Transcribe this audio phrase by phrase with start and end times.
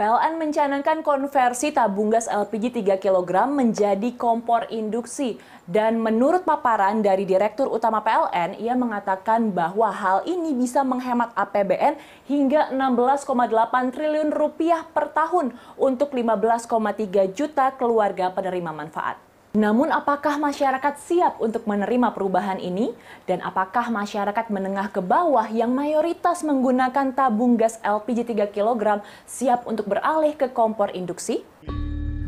[0.00, 5.36] PLN mencanangkan konversi tabung gas LPG 3 kg menjadi kompor induksi.
[5.68, 12.00] Dan menurut paparan dari Direktur Utama PLN, ia mengatakan bahwa hal ini bisa menghemat APBN
[12.24, 19.29] hingga 16,8 triliun rupiah per tahun untuk 15,3 juta keluarga penerima manfaat.
[19.50, 22.94] Namun apakah masyarakat siap untuk menerima perubahan ini?
[23.26, 29.66] Dan apakah masyarakat menengah ke bawah yang mayoritas menggunakan tabung gas LPG 3 kg siap
[29.66, 31.42] untuk beralih ke kompor induksi?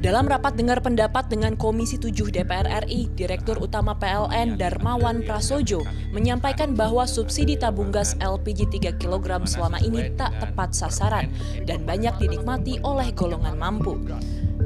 [0.02, 6.74] Dalam rapat dengar pendapat dengan Komisi 7 DPR RI, Direktur Utama PLN Darmawan Prasojo menyampaikan
[6.74, 11.30] bahwa subsidi tabung gas LPG 3 kg selama ini tak tepat sasaran
[11.70, 13.94] dan banyak dinikmati oleh golongan mampu.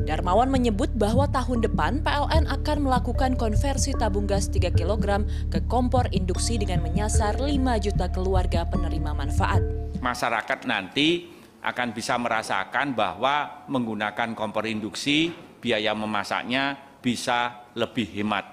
[0.06, 6.06] Darmawan menyebut bahwa tahun depan PLN akan melakukan konversi tabung gas 3 kg ke kompor
[6.14, 7.50] induksi dengan menyasar 5
[7.82, 9.66] juta keluarga penerima manfaat.
[9.98, 11.26] Masyarakat nanti
[11.58, 18.46] akan bisa merasakan bahwa menggunakan kompor induksi biaya memasaknya bisa lebih hemat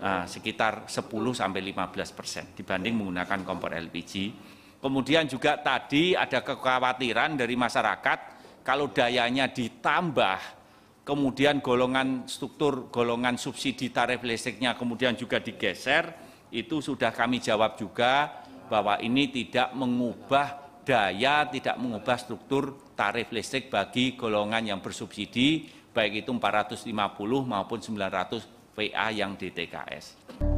[0.00, 1.04] uh, sekitar 10
[1.36, 4.32] sampai 15 persen dibanding menggunakan kompor LPG.
[4.80, 8.18] Kemudian juga tadi ada kekhawatiran dari masyarakat
[8.64, 10.63] kalau dayanya ditambah
[11.04, 16.10] kemudian golongan struktur golongan subsidi tarif listriknya kemudian juga digeser,
[16.50, 23.68] itu sudah kami jawab juga bahwa ini tidak mengubah daya, tidak mengubah struktur tarif listrik
[23.68, 26.88] bagi golongan yang bersubsidi, baik itu 450
[27.44, 30.53] maupun 900 VA yang DTKS.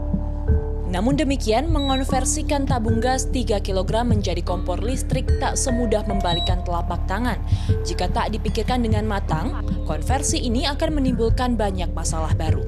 [0.87, 7.43] Namun demikian, mengonversikan tabung gas 3 kg menjadi kompor listrik tak semudah membalikan telapak tangan.
[7.83, 12.63] Jika tak dipikirkan dengan matang, konversi ini akan menimbulkan banyak masalah baru.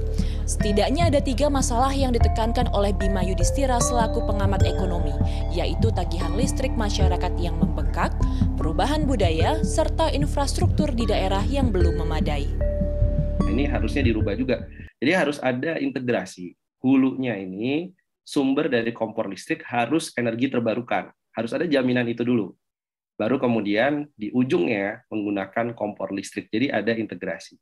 [0.50, 5.14] Setidaknya ada tiga masalah yang ditekankan oleh Bima Yudhistira selaku pengamat ekonomi,
[5.54, 8.10] yaitu tagihan listrik masyarakat yang membengkak,
[8.58, 12.50] perubahan budaya, serta infrastruktur di daerah yang belum memadai.
[13.46, 14.66] Ini harusnya dirubah juga.
[14.98, 16.58] Jadi harus ada integrasi.
[16.78, 17.90] Hulunya ini
[18.28, 21.08] sumber dari kompor listrik harus energi terbarukan.
[21.32, 22.52] Harus ada jaminan itu dulu.
[23.16, 26.52] Baru kemudian di ujungnya menggunakan kompor listrik.
[26.52, 27.56] Jadi ada integrasi.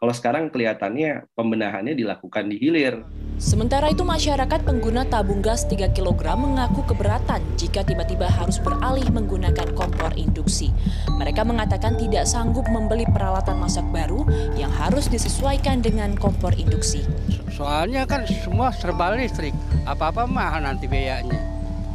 [0.00, 3.04] Kalau sekarang kelihatannya pembenahannya dilakukan di hilir.
[3.36, 9.76] Sementara itu masyarakat pengguna tabung gas 3 kg mengaku keberatan jika tiba-tiba harus beralih menggunakan
[9.76, 10.72] kompor induksi.
[11.20, 14.24] Mereka mengatakan tidak sanggup membeli peralatan masak baru
[14.56, 17.04] yang harus disesuaikan dengan kompor induksi.
[17.52, 19.52] Soalnya kan semua serba listrik,
[19.84, 21.36] apa-apa mahal nanti biayanya.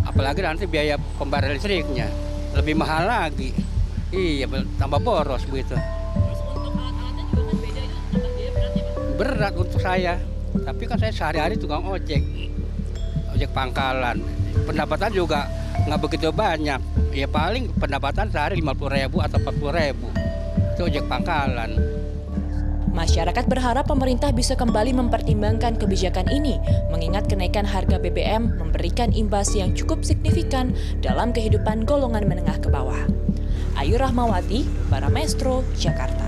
[0.06, 2.06] Apalagi nanti biaya pembayaran listriknya
[2.54, 3.50] lebih mahal lagi.
[4.14, 4.46] Iya,
[4.78, 5.74] tambah boros begitu.
[9.36, 10.16] Berat untuk saya.
[10.56, 12.24] Tapi kan saya sehari-hari tukang ojek,
[13.36, 14.24] ojek pangkalan.
[14.64, 15.52] Pendapatan juga
[15.84, 16.80] nggak begitu banyak.
[17.12, 20.08] Ya paling pendapatan sehari 50 ribu atau 40 ribu.
[20.80, 21.76] Itu ojek pangkalan.
[22.96, 26.56] Masyarakat berharap pemerintah bisa kembali mempertimbangkan kebijakan ini,
[26.88, 30.72] mengingat kenaikan harga BBM memberikan imbas yang cukup signifikan
[31.04, 33.04] dalam kehidupan golongan menengah ke bawah.
[33.76, 36.24] Ayu Rahmawati, Baramestro, Jakarta.